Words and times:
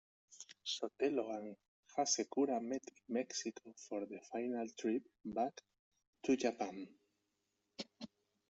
Sotelo 0.73 1.25
and 1.37 1.55
Hasekura 1.95 2.59
met 2.59 2.81
in 2.87 3.13
Mexico 3.13 3.71
for 3.77 4.03
the 4.07 4.19
final 4.31 4.67
trip 4.69 5.03
back 5.23 5.61
to 6.23 6.35
Japan. 6.35 6.87